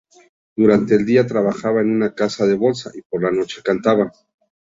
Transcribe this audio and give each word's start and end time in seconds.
Durante 0.55 0.95
el 0.95 1.05
día 1.05 1.27
trabajaba 1.27 1.81
en 1.81 1.91
una 1.91 2.15
casa 2.15 2.47
de 2.47 2.55
bolsa, 2.55 2.89
y 2.91 3.03
por 3.03 3.21
la 3.21 3.29
noche 3.29 3.61
cantaba. 3.63 4.11